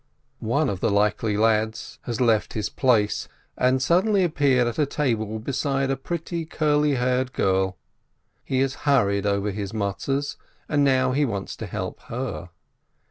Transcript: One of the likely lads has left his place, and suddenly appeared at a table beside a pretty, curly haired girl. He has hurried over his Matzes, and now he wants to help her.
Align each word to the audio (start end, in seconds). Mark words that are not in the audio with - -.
One 0.39 0.67
of 0.67 0.79
the 0.79 0.89
likely 0.89 1.37
lads 1.37 1.99
has 2.05 2.19
left 2.19 2.53
his 2.53 2.69
place, 2.69 3.27
and 3.55 3.79
suddenly 3.79 4.23
appeared 4.23 4.65
at 4.65 4.79
a 4.79 4.87
table 4.87 5.37
beside 5.37 5.91
a 5.91 5.95
pretty, 5.95 6.43
curly 6.43 6.95
haired 6.95 7.33
girl. 7.33 7.77
He 8.43 8.61
has 8.61 8.73
hurried 8.89 9.27
over 9.27 9.51
his 9.51 9.73
Matzes, 9.73 10.37
and 10.67 10.83
now 10.83 11.11
he 11.11 11.23
wants 11.23 11.55
to 11.57 11.67
help 11.67 11.99
her. 12.09 12.49